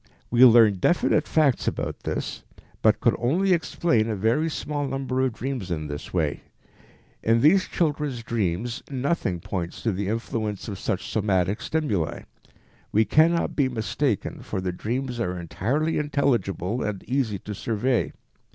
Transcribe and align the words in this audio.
We 0.31 0.43
learned 0.45 0.81
definite 0.81 1.27
facts 1.27 1.67
about 1.67 1.99
this, 1.99 2.41
but 2.81 2.99
could 2.99 3.15
only 3.19 3.53
explain 3.53 4.09
a 4.09 4.15
very 4.15 4.49
small 4.49 4.87
number 4.87 5.21
of 5.23 5.33
dreams 5.33 5.69
in 5.69 5.85
this 5.85 6.11
way. 6.11 6.41
In 7.21 7.41
these 7.41 7.67
children's 7.67 8.23
dreams 8.23 8.81
nothing 8.89 9.39
points 9.39 9.83
to 9.83 9.91
the 9.91 10.07
influence 10.07 10.67
of 10.67 10.79
such 10.79 11.07
somatic 11.11 11.61
stimuli; 11.61 12.23
we 12.91 13.05
cannot 13.05 13.55
be 13.55 13.69
mistaken, 13.69 14.41
for 14.41 14.59
the 14.59 14.71
dreams 14.71 15.19
are 15.19 15.39
entirely 15.39 15.99
intelligible 15.99 16.81
and 16.81 17.03
easy 17.03 17.37
to 17.37 17.53
survey. 17.53 18.11